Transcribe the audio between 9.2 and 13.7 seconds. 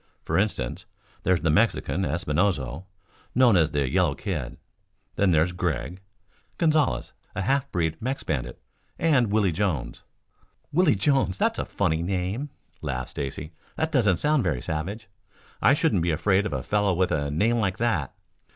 Willie Jones." "Willie Jones! That's a funny name," laughed Stacy.